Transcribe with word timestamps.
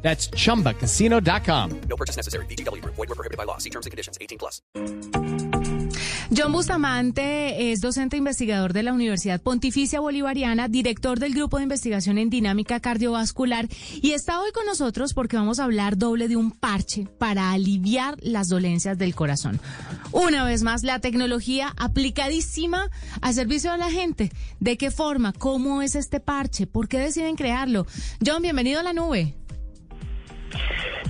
That's 0.00 0.30
chumbacasino.com. 0.30 1.80
No 1.88 1.96
purchase 1.96 2.16
necessary. 2.16 2.46
BGW. 2.46 2.82
Void 2.84 2.96
were 2.96 3.14
prohibited 3.14 3.36
by 3.36 3.44
law. 3.44 3.58
See 3.58 3.70
terms 3.70 3.86
and 3.86 3.90
conditions. 3.90 4.16
18 4.20 4.38
plus. 4.38 4.62
John 6.30 6.52
Bustamante 6.52 7.72
es 7.72 7.80
docente 7.80 8.18
investigador 8.18 8.74
de 8.74 8.82
la 8.82 8.92
Universidad 8.92 9.40
Pontificia 9.40 9.98
Bolivariana, 9.98 10.68
director 10.68 11.18
del 11.18 11.32
Grupo 11.32 11.56
de 11.56 11.62
Investigación 11.62 12.18
en 12.18 12.28
Dinámica 12.28 12.80
Cardiovascular 12.80 13.66
y 14.02 14.12
está 14.12 14.38
hoy 14.38 14.52
con 14.52 14.66
nosotros 14.66 15.14
porque 15.14 15.38
vamos 15.38 15.58
a 15.58 15.64
hablar 15.64 15.96
doble 15.96 16.28
de 16.28 16.36
un 16.36 16.50
parche 16.50 17.08
para 17.18 17.50
aliviar 17.52 18.16
las 18.20 18.48
dolencias 18.48 18.98
del 18.98 19.14
corazón. 19.14 19.58
Una 20.12 20.44
vez 20.44 20.62
más, 20.62 20.82
la 20.82 20.98
tecnología 21.00 21.72
aplicadísima 21.78 22.90
al 23.22 23.32
servicio 23.32 23.72
de 23.72 23.78
la 23.78 23.90
gente. 23.90 24.30
¿De 24.60 24.76
qué 24.76 24.90
forma? 24.90 25.32
¿Cómo 25.32 25.80
es 25.80 25.94
este 25.94 26.20
parche? 26.20 26.66
¿Por 26.66 26.88
qué 26.88 26.98
deciden 26.98 27.36
crearlo? 27.36 27.86
John, 28.24 28.42
bienvenido 28.42 28.80
a 28.80 28.82
la 28.82 28.92
nube. 28.92 29.34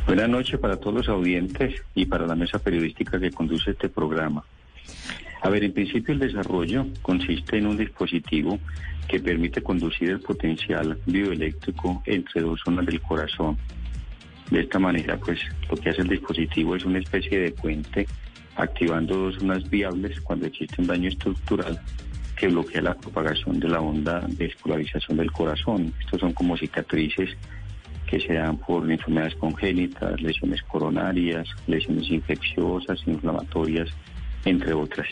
Buenas 0.06 0.28
noches 0.28 0.59
para 0.59 0.77
todos 0.77 0.95
los 0.95 1.09
audientes 1.09 1.83
y 1.95 2.06
para 2.06 2.27
la 2.27 2.34
mesa 2.34 2.59
periodística 2.59 3.19
que 3.19 3.30
conduce 3.30 3.70
este 3.70 3.88
programa. 3.88 4.45
A 5.42 5.51
ver, 5.51 5.64
en 5.64 5.73
principio 5.73 6.14
el 6.14 6.20
desarrollo 6.20 6.87
consiste 7.02 7.58
en 7.58 7.67
un 7.67 7.77
dispositivo 7.77 8.58
que 9.06 9.20
permite 9.20 9.62
conducir 9.62 10.11
el 10.11 10.20
potencial 10.20 10.98
bioeléctrico 11.06 12.03
entre 12.06 12.42
dos 12.42 12.61
zonas 12.64 12.86
del 12.86 13.00
corazón. 13.00 13.56
De 14.50 14.61
esta 14.61 14.78
manera, 14.78 15.17
pues 15.19 15.41
lo 15.70 15.77
que 15.77 15.91
hace 15.91 16.02
el 16.02 16.08
dispositivo 16.08 16.75
es 16.75 16.84
una 16.84 16.98
especie 16.98 17.39
de 17.39 17.50
puente 17.52 18.06
activando 18.56 19.17
dos 19.17 19.36
zonas 19.36 19.69
viables 19.70 20.20
cuando 20.20 20.47
existe 20.47 20.80
un 20.80 20.89
daño 20.89 21.08
estructural 21.08 21.80
que 22.36 22.48
bloquea 22.48 22.83
la 22.83 22.95
propagación 22.95 23.58
de 23.61 23.69
la 23.69 23.80
onda 23.80 24.20
de 24.20 24.47
despolarización 24.47 25.19
del 25.19 25.33
corazón. 25.33 25.92
Estos 26.00 26.20
son 26.20 26.33
como 26.33 26.56
cicatrices 26.56 27.36
que 28.09 28.20
se 28.20 28.34
dan 28.34 28.56
por 28.59 28.91
enfermedades 28.91 29.34
congénitas, 29.37 30.20
lesiones 30.20 30.62
coronarias, 30.62 31.48
lesiones 31.67 32.09
infecciosas, 32.11 32.98
inflamatorias, 33.06 33.89
entre 34.45 34.73
otras. 34.73 35.06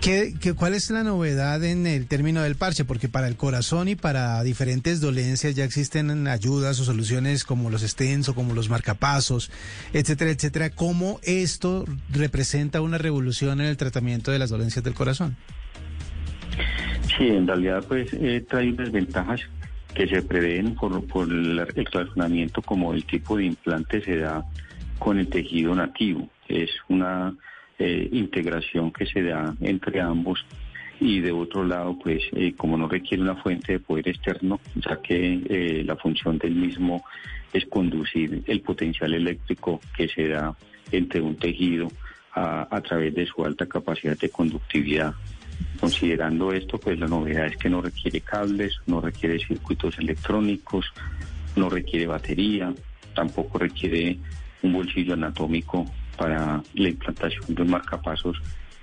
¿Qué, 0.00 0.34
qué, 0.40 0.54
cuál 0.54 0.74
es 0.74 0.90
la 0.90 1.02
novedad 1.02 1.64
en 1.64 1.86
el 1.86 2.06
término 2.06 2.42
del 2.42 2.54
parche? 2.56 2.84
Porque 2.84 3.08
para 3.08 3.26
el 3.26 3.36
corazón 3.36 3.88
y 3.88 3.96
para 3.96 4.42
diferentes 4.42 5.00
dolencias 5.00 5.54
ya 5.54 5.64
existen 5.64 6.28
ayudas 6.28 6.78
o 6.80 6.84
soluciones 6.84 7.44
como 7.44 7.70
los 7.70 7.82
stents 7.82 8.28
o 8.28 8.34
como 8.34 8.54
los 8.54 8.68
marcapasos, 8.68 9.50
etcétera, 9.92 10.30
etcétera. 10.30 10.70
¿Cómo 10.70 11.18
esto 11.22 11.84
representa 12.10 12.80
una 12.80 12.98
revolución 12.98 13.60
en 13.60 13.66
el 13.66 13.76
tratamiento 13.76 14.30
de 14.30 14.38
las 14.38 14.50
dolencias 14.50 14.84
del 14.84 14.94
corazón? 14.94 15.36
Sí, 17.16 17.26
en 17.26 17.46
realidad 17.46 17.82
pues 17.88 18.12
eh, 18.12 18.44
trae 18.48 18.70
unas 18.70 18.92
ventajas 18.92 19.40
que 19.98 20.06
se 20.06 20.22
prevén 20.22 20.76
por, 20.76 20.92
el, 21.28 21.66
razonamiento 21.90 22.62
como 22.62 22.94
el 22.94 23.04
tipo 23.04 23.36
de 23.36 23.46
implante 23.46 24.00
se 24.00 24.18
da 24.18 24.44
con 24.96 25.18
el 25.18 25.26
tejido 25.26 25.74
nativo. 25.74 26.28
Es 26.46 26.70
una 26.88 27.34
eh, 27.80 28.08
integración 28.12 28.92
que 28.92 29.06
se 29.06 29.24
da 29.24 29.56
entre 29.60 30.00
ambos 30.00 30.46
y 31.00 31.18
de 31.18 31.32
otro 31.32 31.64
lado, 31.64 31.98
pues 31.98 32.22
eh, 32.30 32.54
como 32.56 32.78
no 32.78 32.86
requiere 32.86 33.24
una 33.24 33.34
fuente 33.34 33.72
de 33.72 33.80
poder 33.80 34.08
externo, 34.08 34.60
ya 34.76 35.02
que 35.02 35.42
eh, 35.48 35.82
la 35.84 35.96
función 35.96 36.38
del 36.38 36.54
mismo 36.54 37.04
es 37.52 37.66
conducir 37.66 38.44
el 38.46 38.60
potencial 38.60 39.12
eléctrico 39.14 39.80
que 39.96 40.06
se 40.06 40.28
da 40.28 40.54
entre 40.92 41.20
un 41.20 41.34
tejido 41.34 41.88
a 42.30 42.80
través 42.82 43.12
de 43.16 43.26
su 43.26 43.44
alta 43.44 43.66
capacidad 43.66 44.16
de 44.16 44.28
conductividad. 44.28 45.12
Considerando 45.80 46.52
esto, 46.52 46.78
pues 46.78 46.98
la 46.98 47.06
novedad 47.06 47.46
es 47.46 47.56
que 47.56 47.70
no 47.70 47.80
requiere 47.80 48.20
cables, 48.20 48.76
no 48.86 49.00
requiere 49.00 49.38
circuitos 49.38 49.98
electrónicos, 49.98 50.86
no 51.56 51.68
requiere 51.68 52.06
batería, 52.06 52.72
tampoco 53.14 53.58
requiere 53.58 54.18
un 54.62 54.72
bolsillo 54.72 55.14
anatómico 55.14 55.84
para 56.16 56.62
la 56.74 56.88
implantación 56.88 57.54
de 57.54 57.62
un 57.62 57.70
marcapasos 57.70 58.36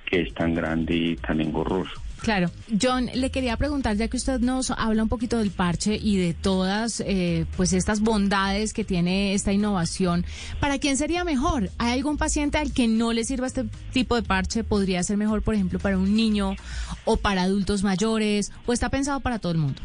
que 0.05 0.21
es 0.21 0.33
tan 0.33 0.53
grande 0.53 0.95
y 0.95 1.15
tan 1.17 1.41
engorroso. 1.41 2.04
Claro. 2.21 2.49
John, 2.81 3.09
le 3.13 3.29
quería 3.29 3.57
preguntar, 3.57 3.95
ya 3.97 4.07
que 4.07 4.17
usted 4.17 4.39
nos 4.39 4.71
habla 4.71 5.03
un 5.03 5.09
poquito 5.09 5.37
del 5.37 5.51
parche 5.51 5.97
y 6.01 6.17
de 6.17 6.33
todas 6.33 7.03
eh, 7.05 7.45
pues 7.55 7.73
estas 7.73 8.01
bondades 8.01 8.73
que 8.73 8.83
tiene 8.83 9.33
esta 9.33 9.53
innovación, 9.53 10.25
¿para 10.59 10.79
quién 10.79 10.97
sería 10.97 11.23
mejor? 11.23 11.69
¿Hay 11.77 11.93
algún 11.93 12.17
paciente 12.17 12.57
al 12.57 12.73
que 12.73 12.87
no 12.87 13.13
le 13.13 13.23
sirva 13.23 13.47
este 13.47 13.65
tipo 13.93 14.15
de 14.15 14.23
parche? 14.23 14.63
¿Podría 14.63 15.03
ser 15.03 15.17
mejor, 15.17 15.43
por 15.43 15.53
ejemplo, 15.53 15.79
para 15.79 15.97
un 15.97 16.15
niño 16.15 16.55
o 17.03 17.17
para 17.17 17.43
adultos 17.43 17.83
mayores? 17.83 18.51
¿O 18.65 18.73
está 18.73 18.89
pensado 18.89 19.19
para 19.19 19.39
todo 19.39 19.51
el 19.51 19.59
mundo? 19.59 19.81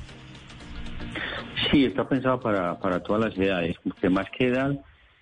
Sí, 1.70 1.84
está 1.84 2.08
pensado 2.08 2.40
para, 2.40 2.78
para 2.78 3.02
todas 3.02 3.22
las 3.22 3.38
edades, 3.38 3.76
porque 3.84 4.08
más 4.08 4.26
que 4.30 4.50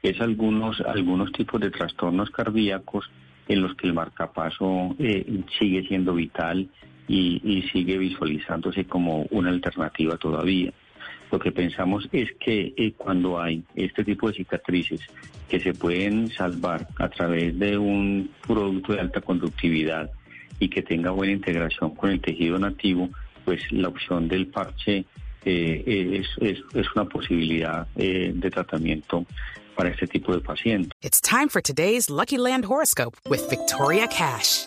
es 0.03 0.21
algunos, 0.21 0.81
algunos 0.83 1.33
tipos 1.33 1.61
de 1.61 1.71
trastornos 1.71 2.31
cardíacos 2.31 3.11
en 3.49 3.63
los 3.63 3.75
que 3.75 3.89
el 3.89 3.95
marcapaso 3.95 4.95
eh, 4.99 5.43
sigue 5.59 5.87
siendo 5.89 6.15
vital 6.15 6.69
y, 7.09 7.63
sigue 7.73 7.99
visualizándose 7.99 8.85
como 8.85 9.27
una 9.31 9.51
alternativa 9.51 10.17
todavía. 10.17 10.73
Lo 11.31 11.39
que 11.39 11.53
pensamos 11.53 12.09
es 12.13 12.31
que 12.41 12.75
eh, 12.77 12.93
cuando 12.97 13.41
hay 13.41 13.63
este 13.75 14.05
tipo 14.05 14.29
de 14.29 14.35
cicatrices 14.35 15.01
que 15.49 15.61
se 15.61 15.75
pueden 15.75 16.31
salvar 16.31 16.87
a 16.99 17.09
través 17.09 17.59
de 17.59 17.77
un 17.77 18.31
producto 18.47 18.93
de 18.93 19.01
alta 19.01 19.21
conductividad 19.21 20.11
y 20.59 20.69
que 20.69 20.83
tenga 20.83 21.11
buena 21.11 21.33
integración 21.33 21.95
con 21.95 22.11
el 22.11 22.21
tejido 22.21 22.59
nativo, 22.59 23.11
pues 23.45 23.61
la 23.71 23.89
opción 23.89 24.29
del 24.29 24.47
parche 24.47 25.05
eh, 25.45 26.21
es, 26.21 26.27
es, 26.41 26.59
es, 26.75 26.87
una 26.95 27.05
posibilidad 27.05 27.87
eh, 27.97 28.33
de 28.35 28.51
tratamiento 28.51 29.25
para 29.77 29.91
este 29.91 30.07
tipo 30.07 30.35
de 30.35 30.41
pacientes. 30.41 30.91
It's 31.03 31.21
time 31.21 31.49
for 31.49 31.63
today's 31.63 32.11
Lucky 32.11 32.37
Land 32.37 32.65
horoscope 32.65 33.17
with 33.29 33.49
Victoria 33.49 34.09
Cash. 34.09 34.67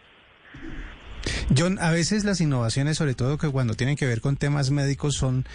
John, 1.57 1.79
a 1.79 1.91
veces 1.91 2.23
las 2.23 2.39
innovaciones, 2.39 2.97
sobre 2.97 3.13
todo 3.13 3.37
que 3.37 3.49
cuando 3.49 3.73
tienen 3.73 3.97
que 3.97 4.05
ver 4.05 4.21
con 4.21 4.37
temas 4.37 4.71
médicos, 4.71 5.15
son 5.15 5.45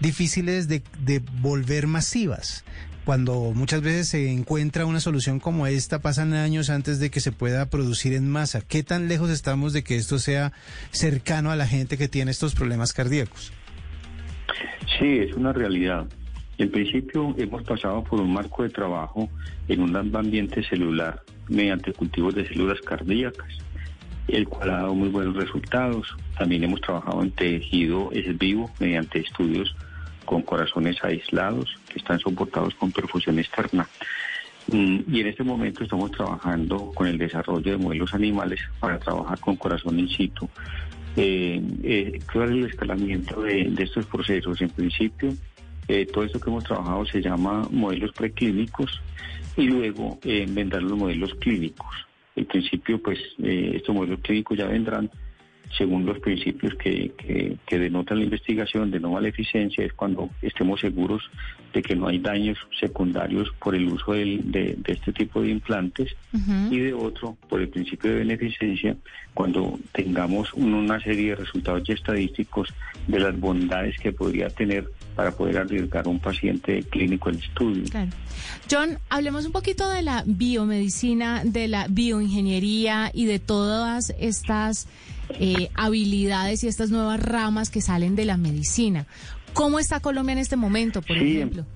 difíciles 0.00 0.66
de, 0.68 0.82
de 1.00 1.20
volver 1.40 1.86
masivas. 1.86 2.64
Cuando 3.04 3.52
muchas 3.52 3.82
veces 3.82 4.08
se 4.08 4.30
encuentra 4.30 4.86
una 4.86 5.00
solución 5.00 5.40
como 5.40 5.66
esta, 5.66 5.98
pasan 5.98 6.34
años 6.34 6.70
antes 6.70 7.00
de 7.00 7.10
que 7.10 7.20
se 7.20 7.32
pueda 7.32 7.68
producir 7.68 8.12
en 8.14 8.30
masa. 8.30 8.60
¿Qué 8.60 8.84
tan 8.84 9.08
lejos 9.08 9.28
estamos 9.28 9.72
de 9.72 9.82
que 9.82 9.96
esto 9.96 10.20
sea 10.20 10.52
cercano 10.92 11.50
a 11.50 11.56
la 11.56 11.66
gente 11.66 11.98
que 11.98 12.08
tiene 12.08 12.30
estos 12.30 12.54
problemas 12.54 12.92
cardíacos? 12.92 13.52
Sí, 14.98 15.18
es 15.18 15.34
una 15.34 15.52
realidad. 15.52 16.06
En 16.58 16.70
principio 16.70 17.34
hemos 17.38 17.64
pasado 17.64 18.04
por 18.04 18.20
un 18.20 18.32
marco 18.32 18.62
de 18.62 18.70
trabajo 18.70 19.28
en 19.66 19.80
un 19.80 19.96
ambiente 19.96 20.62
celular 20.62 21.22
mediante 21.48 21.92
cultivos 21.92 22.36
de 22.36 22.46
células 22.46 22.80
cardíacas, 22.82 23.48
el 24.28 24.48
cual 24.48 24.70
ha 24.70 24.76
dado 24.78 24.94
muy 24.94 25.08
buenos 25.08 25.36
resultados. 25.36 26.16
También 26.38 26.64
hemos 26.64 26.80
trabajado 26.80 27.22
en 27.22 27.30
tejido 27.30 28.10
es 28.12 28.36
vivo 28.38 28.70
mediante 28.78 29.20
estudios 29.20 29.74
con 30.24 30.42
corazones 30.42 31.02
aislados 31.02 31.78
que 31.88 31.98
están 31.98 32.18
soportados 32.18 32.74
con 32.74 32.92
perfusión 32.92 33.38
externa. 33.38 33.86
Y 34.70 35.20
en 35.20 35.26
este 35.26 35.42
momento 35.42 35.82
estamos 35.82 36.12
trabajando 36.12 36.92
con 36.94 37.08
el 37.08 37.18
desarrollo 37.18 37.72
de 37.72 37.76
modelos 37.78 38.14
animales 38.14 38.60
para 38.78 38.98
trabajar 38.98 39.38
con 39.40 39.56
corazón 39.56 39.98
in 39.98 40.08
situ. 40.08 40.48
Eh, 41.16 41.60
eh, 41.82 42.20
¿Cuál 42.32 42.50
es 42.50 42.64
el 42.64 42.70
escalamiento 42.70 43.42
de, 43.42 43.74
estos 43.78 44.06
procesos? 44.06 44.60
En 44.62 44.70
principio, 44.70 45.34
eh, 45.88 46.06
todo 46.06 46.24
esto 46.24 46.40
que 46.40 46.48
hemos 46.48 46.64
trabajado 46.64 47.04
se 47.06 47.20
llama 47.20 47.68
modelos 47.70 48.12
preclínicos 48.12 49.00
y 49.56 49.64
luego 49.64 50.18
vendrán 50.22 50.88
los 50.88 50.96
modelos 50.96 51.34
clínicos. 51.34 52.06
El 52.36 52.46
principio, 52.46 53.00
pues 53.02 53.18
eh, 53.42 53.72
estos 53.76 53.94
modelos 53.94 54.20
clínicos 54.20 54.58
ya 54.58 54.66
vendrán 54.66 55.10
según 55.76 56.04
los 56.04 56.18
principios 56.20 56.74
que, 56.74 57.12
que, 57.16 57.56
que 57.66 57.78
denota 57.78 58.14
la 58.14 58.24
investigación 58.24 58.90
de 58.90 59.00
no 59.00 59.12
maleficencia, 59.12 59.84
es 59.84 59.92
cuando 59.94 60.28
estemos 60.42 60.80
seguros 60.80 61.22
de 61.72 61.82
que 61.82 61.96
no 61.96 62.08
hay 62.08 62.18
daños 62.18 62.58
secundarios 62.78 63.48
por 63.58 63.74
el 63.74 63.88
uso 63.88 64.12
del- 64.12 64.50
de, 64.52 64.76
de 64.76 64.92
este 64.92 65.12
tipo 65.12 65.40
de 65.40 65.50
implantes 65.50 66.14
y 66.70 66.78
de 66.78 66.92
otro 66.92 67.36
por 67.48 67.60
el 67.60 67.68
principio 67.68 68.10
de 68.10 68.18
beneficencia, 68.18 68.96
cuando 69.34 69.78
tengamos 69.92 70.52
un- 70.54 70.74
una 70.74 71.00
serie 71.00 71.30
de 71.30 71.36
resultados 71.36 71.82
ya 71.84 71.94
estadísticos 71.94 72.68
de 73.08 73.20
las 73.20 73.38
bondades 73.38 73.98
que 73.98 74.12
podría 74.12 74.50
tener 74.50 74.84
para 75.16 75.30
poder 75.30 75.58
arriesgar 75.58 76.06
a 76.06 76.08
un 76.10 76.18
paciente 76.20 76.82
clínico 76.84 77.28
el 77.30 77.36
estudio. 77.36 77.84
Claro. 77.90 78.10
John, 78.70 78.98
hablemos 79.10 79.44
un 79.46 79.52
poquito 79.52 79.88
de 79.90 80.02
la 80.02 80.22
biomedicina, 80.26 81.42
de 81.44 81.68
la 81.68 81.86
bioingeniería 81.88 83.10
y 83.14 83.24
de 83.26 83.38
todas 83.38 84.14
estas 84.18 84.88
eh, 85.38 85.70
habilidades 85.74 86.64
y 86.64 86.68
estas 86.68 86.90
nuevas 86.90 87.20
ramas 87.20 87.70
que 87.70 87.80
salen 87.80 88.16
de 88.16 88.24
la 88.24 88.36
medicina. 88.36 89.06
¿Cómo 89.52 89.78
está 89.78 90.00
Colombia 90.00 90.32
en 90.32 90.38
este 90.38 90.56
momento, 90.56 91.02
por 91.02 91.18
Sí, 91.18 91.36
ejemplo? 91.36 91.66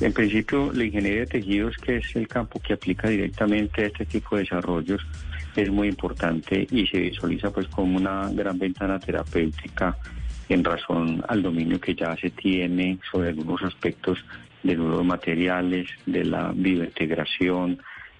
En 0.00 0.12
principio, 0.12 0.72
la 0.72 0.84
ingeniería 0.84 1.20
de 1.20 1.26
tejidos, 1.26 1.76
que 1.76 1.96
es 1.96 2.16
el 2.16 2.28
campo 2.28 2.60
que 2.60 2.74
aplica 2.74 3.08
directamente 3.08 3.84
a 3.84 3.86
este 3.86 4.04
tipo 4.04 4.36
de 4.36 4.42
desarrollos, 4.42 5.00
es 5.54 5.70
muy 5.70 5.88
importante 5.88 6.66
y 6.70 6.86
se 6.86 7.00
visualiza 7.00 7.50
pues 7.50 7.66
como 7.68 7.96
una 7.96 8.28
gran 8.30 8.58
ventana 8.58 8.98
terapéutica 8.98 9.96
en 10.48 10.62
razón 10.62 11.24
al 11.28 11.42
dominio 11.42 11.80
que 11.80 11.94
ya 11.94 12.14
se 12.16 12.30
tiene 12.30 12.98
sobre 13.10 13.30
algunos 13.30 13.62
aspectos 13.62 14.18
de 14.62 14.76
nuevos 14.76 15.04
materiales, 15.04 15.88
de 16.04 16.24
la 16.24 16.52
biointegración, 16.54 17.78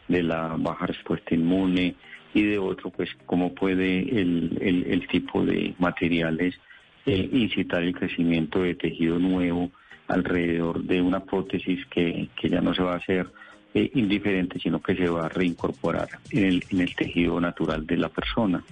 de 0.09 0.23
la 0.23 0.55
baja 0.59 0.87
respuesta 0.87 1.35
inmune 1.35 1.95
y 2.35 2.43
de 2.43 2.59
otro, 2.59 2.91
pues 2.91 3.11
cómo 3.27 3.55
puede 3.55 4.01
el, 4.01 4.59
el- 4.61 5.07
tipo 5.09 5.45
de 5.45 5.75
materiales 5.79 6.55
eh, 7.07 7.29
incitar 7.33 7.83
el 7.83 7.95
crecimiento 7.95 8.63
de 8.63 8.75
tejido 8.75 9.19
nuevo 9.19 9.71
alrededor 10.09 10.83
de 10.83 11.01
una 11.01 11.21
prótesis 11.21 11.85
que, 11.87 12.29
que 12.41 12.49
ya 12.49 12.61
no 12.61 12.75
se 12.75 12.83
va 12.83 12.95
a 12.95 12.97
hacer 12.99 13.27
eh, 13.75 13.91
indiferente, 13.95 14.59
sino 14.59 14.81
que 14.83 14.95
se 14.97 15.09
va 15.09 15.27
a 15.27 15.29
reincorporar 15.29 16.09
en 16.31 16.45
el, 16.45 16.65
en 16.71 16.81
el 16.81 16.95
tejido 16.95 17.41
natural 17.41 17.87
de 17.87 17.97
la 17.97 18.09
persona. 18.09 18.63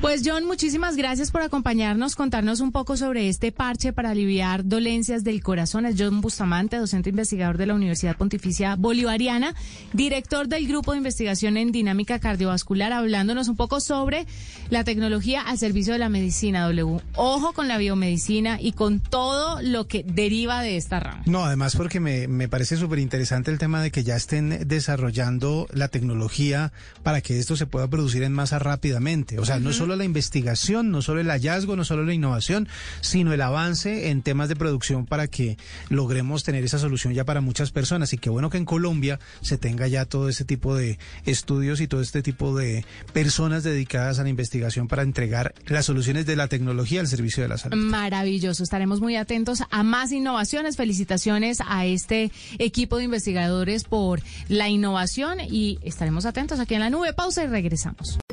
Pues 0.00 0.22
John, 0.24 0.46
muchísimas 0.46 0.96
gracias 0.96 1.30
por 1.30 1.42
acompañarnos, 1.42 2.16
contarnos 2.16 2.60
un 2.60 2.72
poco 2.72 2.96
sobre 2.96 3.28
este 3.28 3.52
parche 3.52 3.92
para 3.92 4.10
aliviar 4.10 4.64
dolencias 4.64 5.22
del 5.22 5.42
corazón. 5.42 5.86
Es 5.86 5.94
John 5.96 6.20
Bustamante, 6.20 6.76
docente 6.76 7.10
investigador 7.10 7.56
de 7.56 7.66
la 7.66 7.74
Universidad 7.74 8.16
Pontificia 8.16 8.74
Bolivariana, 8.74 9.54
director 9.92 10.48
del 10.48 10.66
Grupo 10.66 10.92
de 10.92 10.98
Investigación 10.98 11.56
en 11.56 11.70
Dinámica 11.70 12.18
Cardiovascular, 12.18 12.92
hablándonos 12.92 13.48
un 13.48 13.56
poco 13.56 13.80
sobre 13.80 14.26
la 14.70 14.82
tecnología 14.82 15.42
al 15.42 15.58
servicio 15.58 15.92
de 15.92 16.00
la 16.00 16.08
medicina, 16.08 16.64
W. 16.64 17.00
Ojo 17.14 17.52
con 17.52 17.68
la 17.68 17.78
biomedicina 17.78 18.60
y 18.60 18.72
con 18.72 18.98
todo 18.98 19.62
lo 19.62 19.86
que 19.86 20.02
deriva 20.02 20.62
de 20.62 20.76
esta 20.76 20.98
rama. 20.98 21.22
No, 21.26 21.44
además 21.44 21.76
porque 21.76 22.00
me, 22.00 22.26
me 22.26 22.48
parece 22.48 22.76
súper 22.76 22.98
interesante 22.98 23.50
el 23.50 23.58
tema 23.58 23.80
de 23.80 23.90
que 23.90 24.02
ya 24.02 24.16
estén 24.16 24.66
desarrollando 24.66 25.68
la 25.72 25.88
tecnología 25.88 26.72
para 27.02 27.20
que 27.20 27.38
esto 27.38 27.56
se 27.56 27.66
pueda 27.66 27.88
producir 27.88 28.24
en 28.24 28.32
masa 28.32 28.58
rápidamente. 28.58 29.38
O 29.38 29.44
sea, 29.44 29.51
no 29.60 29.72
solo 29.72 29.96
la 29.96 30.04
investigación, 30.04 30.90
no 30.90 31.02
solo 31.02 31.20
el 31.20 31.28
hallazgo, 31.28 31.76
no 31.76 31.84
solo 31.84 32.04
la 32.04 32.14
innovación, 32.14 32.68
sino 33.00 33.32
el 33.32 33.40
avance 33.40 34.10
en 34.10 34.22
temas 34.22 34.48
de 34.48 34.56
producción 34.56 35.06
para 35.06 35.28
que 35.28 35.56
logremos 35.88 36.44
tener 36.44 36.64
esa 36.64 36.78
solución 36.78 37.14
ya 37.14 37.24
para 37.24 37.40
muchas 37.40 37.70
personas. 37.70 38.12
Y 38.12 38.18
qué 38.18 38.30
bueno 38.30 38.50
que 38.50 38.58
en 38.58 38.64
Colombia 38.64 39.18
se 39.40 39.58
tenga 39.58 39.88
ya 39.88 40.04
todo 40.04 40.28
este 40.28 40.44
tipo 40.44 40.74
de 40.74 40.98
estudios 41.24 41.80
y 41.80 41.88
todo 41.88 42.00
este 42.00 42.22
tipo 42.22 42.56
de 42.56 42.84
personas 43.12 43.62
dedicadas 43.62 44.18
a 44.18 44.22
la 44.22 44.28
investigación 44.28 44.88
para 44.88 45.02
entregar 45.02 45.54
las 45.66 45.86
soluciones 45.86 46.26
de 46.26 46.36
la 46.36 46.48
tecnología 46.48 47.00
al 47.00 47.08
servicio 47.08 47.42
de 47.42 47.48
la 47.48 47.58
salud. 47.58 47.76
Maravilloso. 47.76 48.62
Estaremos 48.62 49.00
muy 49.00 49.16
atentos 49.16 49.62
a 49.70 49.82
más 49.82 50.12
innovaciones. 50.12 50.76
Felicitaciones 50.76 51.58
a 51.66 51.86
este 51.86 52.30
equipo 52.58 52.98
de 52.98 53.04
investigadores 53.04 53.84
por 53.84 54.20
la 54.48 54.68
innovación 54.68 55.38
y 55.40 55.78
estaremos 55.82 56.26
atentos 56.26 56.60
aquí 56.60 56.74
en 56.74 56.80
la 56.80 56.90
nube. 56.90 57.12
Pausa 57.12 57.44
y 57.44 57.46
regresamos. 57.46 58.18